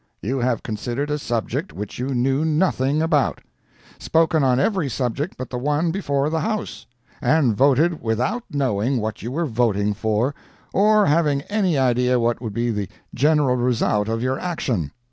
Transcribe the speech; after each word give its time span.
You 0.19 0.39
have 0.39 0.63
considered 0.63 1.11
a 1.11 1.19
subject 1.19 1.73
which 1.73 1.99
you 1.99 2.15
knew 2.15 2.43
nothing 2.43 3.03
about; 3.03 3.41
spoken 3.99 4.43
on 4.43 4.59
every 4.59 4.89
subject 4.89 5.35
but 5.37 5.51
the 5.51 5.59
one 5.59 5.91
before 5.91 6.31
the 6.31 6.39
house, 6.39 6.87
and 7.21 7.55
voted 7.55 8.01
without 8.01 8.43
knowing 8.49 8.97
what 8.97 9.21
you 9.21 9.31
were 9.31 9.45
voting 9.45 9.93
for 9.93 10.33
or 10.73 11.05
having 11.05 11.43
any 11.43 11.77
idea 11.77 12.19
what 12.19 12.41
would 12.41 12.53
be 12.55 12.71
the 12.71 12.89
general 13.13 13.55
result 13.57 14.09
of 14.09 14.23
your 14.23 14.39
action. 14.39 14.89